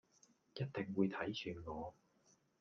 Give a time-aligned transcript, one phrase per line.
[0.55, 1.31] 一定會睇
[1.63, 1.95] 住我